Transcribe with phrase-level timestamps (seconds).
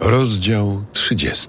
[0.00, 1.48] Rozdział 30.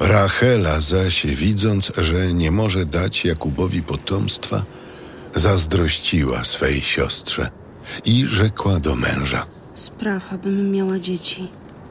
[0.00, 4.62] Rachela zaś, widząc, że nie może dać Jakubowi potomstwa,
[5.34, 7.50] zazdrościła swej siostrze
[8.04, 9.46] i rzekła do męża.
[9.74, 11.48] Spraw, abym miała dzieci,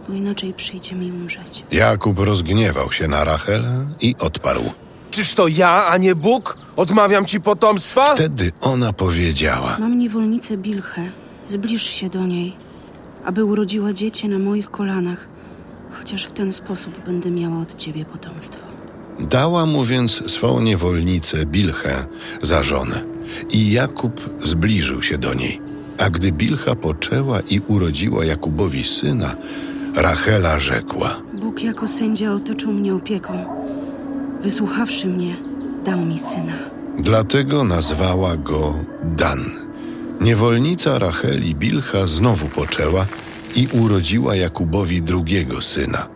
[0.07, 1.63] bo inaczej przyjdzie mi umrzeć.
[1.71, 4.63] Jakub rozgniewał się na Rachelę i odparł.
[5.11, 6.57] Czyż to ja, a nie Bóg?
[6.75, 8.15] Odmawiam ci potomstwa?
[8.15, 9.77] Wtedy ona powiedziała.
[9.79, 11.11] Mam niewolnicę Bilchę,
[11.47, 12.64] zbliż się do niej,
[13.25, 15.27] aby urodziła dziecię na moich kolanach,
[15.91, 18.59] chociaż w ten sposób będę miała od ciebie potomstwo.
[19.19, 22.05] Dała mu więc swą niewolnicę Bilchę
[22.41, 23.03] za żonę
[23.51, 25.61] i Jakub zbliżył się do niej.
[25.97, 29.35] A gdy Bilcha poczęła i urodziła Jakubowi syna,
[29.95, 31.21] Rachela rzekła.
[31.33, 33.45] Bóg jako sędzia otoczył mnie opieką.
[34.41, 35.35] Wysłuchawszy mnie,
[35.85, 36.53] dał mi syna.
[36.97, 38.73] Dlatego nazwała go
[39.03, 39.64] Dan.
[40.21, 43.05] Niewolnica Racheli Bilcha znowu poczęła
[43.55, 46.07] i urodziła Jakubowi drugiego syna.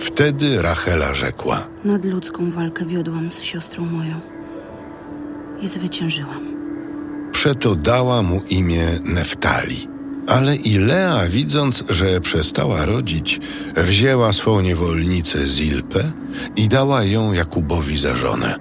[0.00, 1.66] Wtedy Rachela rzekła.
[1.84, 4.20] Nadludzką walkę wiodłam z siostrą moją
[5.60, 6.52] i zwyciężyłam.
[7.32, 9.88] Przeto dała mu imię Neftali.
[10.28, 13.40] Ale i Lea, widząc, że przestała rodzić,
[13.76, 16.12] wzięła swą niewolnicę Zilpę
[16.56, 18.58] i dała ją Jakubowi za żonę.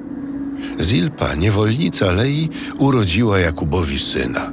[0.79, 4.51] Zilpa, niewolnica Lei, urodziła Jakubowi syna.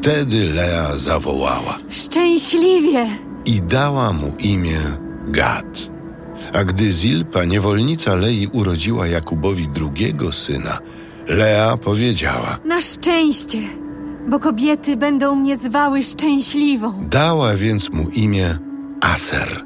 [0.00, 3.06] Wtedy Lea zawołała Szczęśliwie!
[3.46, 4.80] i dała mu imię
[5.28, 5.90] Gad.
[6.52, 10.78] A gdy Zilpa, niewolnica Lei, urodziła Jakubowi drugiego syna,
[11.28, 13.58] Lea powiedziała– Na szczęście,
[14.28, 17.08] bo kobiety będą mnie zwały szczęśliwą.
[17.10, 18.58] Dała więc mu imię
[19.00, 19.64] Aser.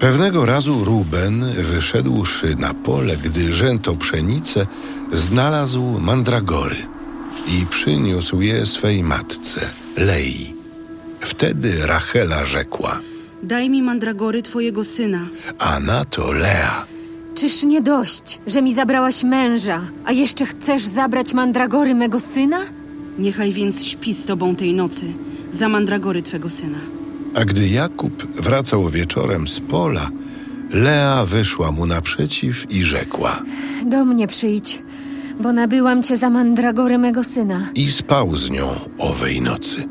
[0.00, 4.66] Pewnego razu Ruben, wyszedłszy na pole, gdy rzęto pszenicę,
[5.12, 6.76] znalazł mandragory
[7.48, 9.60] i przyniósł je swej matce,
[9.96, 10.54] Lei.
[11.20, 13.00] Wtedy Rachela rzekła,
[13.42, 15.26] Daj mi mandragory twojego syna.
[15.58, 16.84] a na to Lea.
[17.34, 22.60] Czyż nie dość, że mi zabrałaś męża, a jeszcze chcesz zabrać mandragory mego syna?
[23.18, 25.06] Niechaj więc śpi z tobą tej nocy
[25.52, 26.78] za mandragory twego syna.
[27.34, 30.08] A gdy Jakub wracał wieczorem z pola,
[30.70, 33.42] Lea wyszła mu naprzeciw i rzekła
[33.84, 34.82] Do mnie przyjdź,
[35.40, 37.68] bo nabyłam cię za mandragory mego syna.
[37.74, 38.68] i spał z nią
[38.98, 39.84] owej nocy.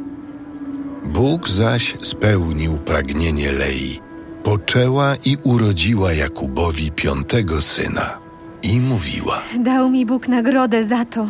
[1.06, 4.00] Bóg zaś spełnił pragnienie Lei.
[4.44, 8.18] Poczęła i urodziła Jakubowi piątego syna.
[8.64, 11.28] I mówiła, Dał mi Bóg nagrodę za to,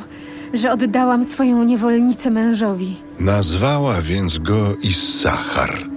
[0.54, 2.96] że oddałam swoją niewolnicę mężowi.
[3.20, 5.90] nazwała więc go Issachar.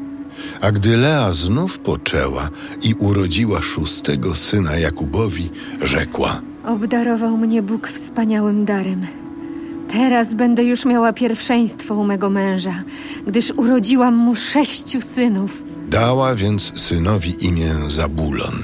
[0.60, 2.48] A gdy Lea znów poczęła
[2.82, 5.50] i urodziła szóstego syna Jakubowi,
[5.82, 9.06] rzekła, Obdarował mnie Bóg wspaniałym darem.
[9.93, 12.82] Teraz będę już miała pierwszeństwo u mego męża,
[13.26, 15.62] gdyż urodziłam mu sześciu synów.
[15.88, 18.62] Dała więc synowi imię Zabulon.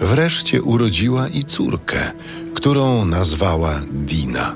[0.00, 2.12] Wreszcie urodziła i córkę,
[2.54, 4.54] którą nazwała Dina.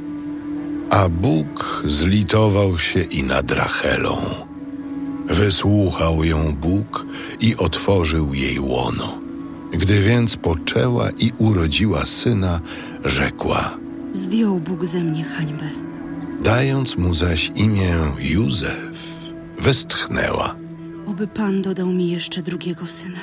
[0.90, 4.16] A Bóg zlitował się i nad Rachelą.
[5.26, 7.06] Wysłuchał ją Bóg
[7.40, 9.23] i otworzył jej łono.
[9.78, 12.60] Gdy więc poczęła i urodziła syna,
[13.04, 13.76] rzekła,
[14.12, 15.64] Zdjął Bóg ze mnie hańbę.
[16.42, 19.08] dając mu zaś imię Józef,
[19.58, 20.54] westchnęła.
[21.06, 23.18] Oby Pan dodał mi jeszcze drugiego syna.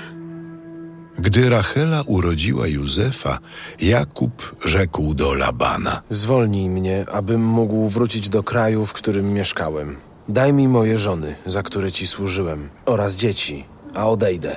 [1.20, 3.40] Gdy Rachela urodziła Józefa,
[3.82, 6.02] Jakub rzekł do Labana.
[6.10, 9.96] Zwolnij mnie, abym mógł wrócić do kraju, w którym mieszkałem.
[10.30, 14.56] Daj mi moje żony, za które ci służyłem, oraz dzieci, a odejdę.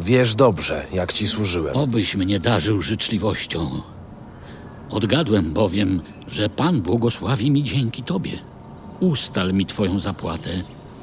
[0.00, 1.76] Wiesz dobrze, jak ci służyłem.
[1.76, 3.70] Obyś mnie darzył życzliwością.
[4.90, 8.38] Odgadłem bowiem, że Pan błogosławi mi dzięki Tobie.
[9.00, 10.50] Ustal mi Twoją zapłatę,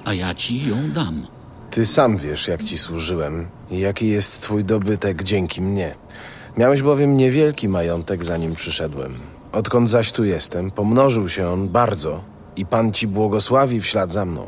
[0.05, 1.28] a ja Ci ją dam.
[1.72, 5.95] Ty sam wiesz, jak ci służyłem i jaki jest twój dobytek dzięki mnie.
[6.57, 9.19] Miałeś bowiem niewielki majątek, zanim przyszedłem.
[9.51, 12.22] Odkąd zaś tu jestem, pomnożył się on bardzo
[12.55, 14.47] i Pan ci błogosławi w ślad za mną.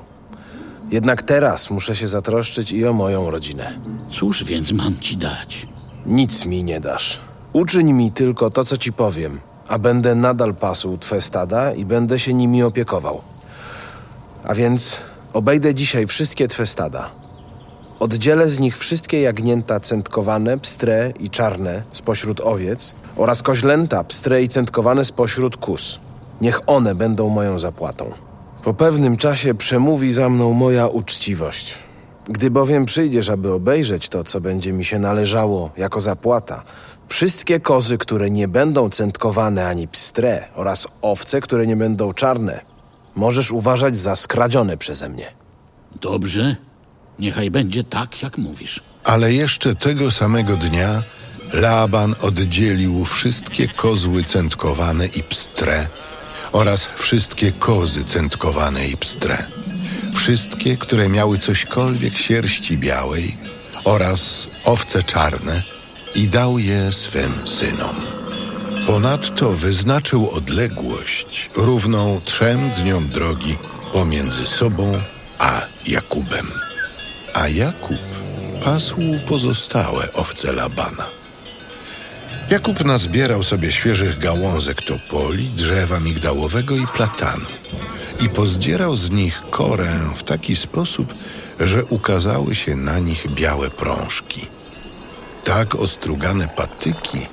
[0.92, 3.80] Jednak teraz muszę się zatroszczyć i o moją rodzinę.
[4.12, 5.68] Cóż więc mam Ci dać?
[6.06, 7.20] Nic mi nie dasz.
[7.54, 12.20] Uczyń mi tylko to, co ci powiem, a będę nadal pasł twe stada i będę
[12.20, 13.22] się nimi opiekował.
[14.44, 15.02] A więc
[15.34, 17.10] obejdę dzisiaj wszystkie twe stada.
[18.00, 24.48] Oddzielę z nich wszystkie jagnięta cętkowane, pstre i czarne spośród owiec oraz koźlęta, pstre i
[24.48, 26.00] cętkowane spośród kus.
[26.42, 28.27] Niech one będą moją zapłatą.
[28.68, 31.74] Po pewnym czasie przemówi za mną moja uczciwość.
[32.30, 36.64] Gdy bowiem przyjdziesz, aby obejrzeć to, co będzie mi się należało jako zapłata,
[37.08, 42.62] wszystkie kozy, które nie będą cętkowane ani pstre oraz owce, które nie będą czarne,
[43.16, 45.32] możesz uważać za skradzione przeze mnie.
[46.02, 46.56] Dobrze,
[47.20, 48.82] niechaj będzie tak, jak mówisz.
[49.04, 51.04] Ale jeszcze tego samego dnia
[51.54, 55.88] Laban oddzielił wszystkie kozły centkowane i pstre
[56.52, 59.46] oraz wszystkie kozy centkowane i pstre.
[60.16, 63.38] Wszystkie, które miały cośkolwiek sierści białej
[63.84, 65.62] oraz owce czarne
[66.16, 67.96] i dał je swym synom.
[68.88, 73.58] Ponadto wyznaczył odległość równą trzem dniom drogi
[73.94, 74.94] pomiędzy sobą
[75.40, 76.48] a Jakubem.
[77.34, 77.98] A Jakub
[78.64, 78.98] pasł
[79.28, 81.17] pozostałe owce Labana.
[82.50, 87.46] Jakub nazbierał sobie świeżych gałązek topoli, drzewa migdałowego i platanu
[88.22, 91.14] i pozdzierał z nich korę w taki sposób,
[91.60, 94.48] że ukazały się na nich białe prążki.
[95.44, 97.28] Tak ostrugane patyki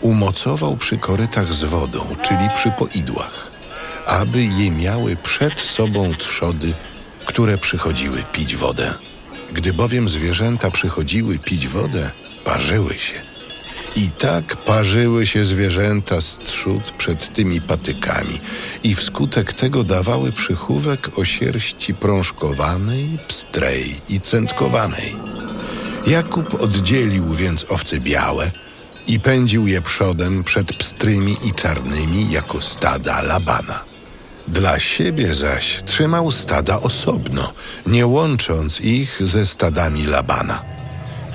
[0.00, 3.50] umocował przy korytach z wodą, czyli przy poidłach,
[4.06, 6.72] aby je miały przed sobą trzody,
[7.26, 8.94] które przychodziły pić wodę.
[9.52, 12.10] Gdy bowiem zwierzęta przychodziły pić wodę,
[12.44, 13.33] parzyły się.
[13.96, 18.40] I tak parzyły się zwierzęta z trzód przed tymi patykami
[18.84, 25.16] i wskutek tego dawały przychówek o sierści prążkowanej, pstrej i centkowanej.
[26.06, 28.50] Jakub oddzielił więc owce białe
[29.06, 33.84] i pędził je przodem przed pstrymi i czarnymi jako stada Labana.
[34.48, 37.52] Dla siebie zaś trzymał stada osobno,
[37.86, 40.73] nie łącząc ich ze stadami Labana.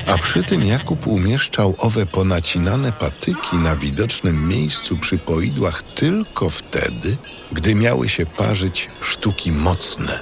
[0.10, 7.18] A przy tym Jakub umieszczał owe ponacinane patyki na widocznym miejscu przy poidłach tylko wtedy,
[7.52, 10.20] gdy miały się parzyć sztuki mocne.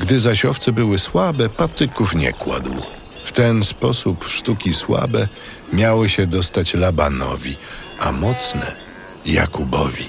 [0.00, 2.74] Gdy zaś owce były słabe, patyków nie kładł.
[3.24, 5.28] W ten sposób sztuki słabe
[5.72, 7.56] miały się dostać Labanowi,
[7.98, 8.72] a mocne
[9.26, 10.08] Jakubowi.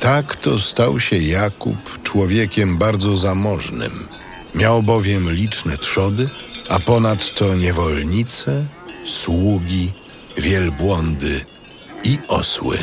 [0.00, 4.06] Tak to stał się Jakub człowiekiem bardzo zamożnym.
[4.54, 6.28] Miał bowiem liczne trzody,
[6.68, 8.64] a ponadto niewolnice,
[9.04, 9.92] sługi,
[10.36, 11.44] wielbłądy
[12.04, 12.78] i osły.